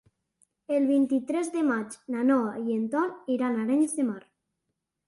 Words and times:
El 0.77 0.87
vint-i-tres 0.91 1.51
de 1.57 1.63
maig 1.69 1.99
na 2.17 2.27
Noa 2.31 2.57
i 2.65 2.79
en 2.79 2.89
Ton 2.97 3.17
iran 3.39 3.61
a 3.61 3.65
Arenys 3.69 3.97
de 4.01 4.09
Mar. 4.11 4.23